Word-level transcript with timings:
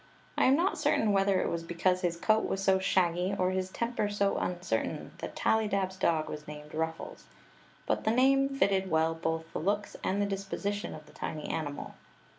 I 0.35 0.45
am 0.45 0.55
not 0.55 0.79
certain 0.79 1.11
whether 1.13 1.41
it 1.43 1.47
was 1.47 1.61
because 1.61 2.01
his 2.01 2.17
coat 2.17 2.47
was 2.47 2.63
so 2.63 2.79
shaggy 2.79 3.35
or 3.37 3.51
his 3.51 3.69
temper 3.69 4.09
so 4.09 4.35
uncertain 4.37 5.11
that 5.19 5.35
Tallydab's 5.35 5.95
dog 5.95 6.27
was 6.27 6.47
named 6.47 6.73
Ruffles; 6.73 7.25
but 7.85 8.03
the 8.03 8.09
name 8.09 8.49
fitted 8.49 8.89
well 8.89 9.13
both 9.13 9.53
the 9.53 9.59
looks 9.59 9.95
and 10.03 10.19
the 10.19 10.25
disposition 10.25 10.95
of 10.95 11.05
the 11.05 11.13
tiny 11.13 11.45
animal. 11.49 11.93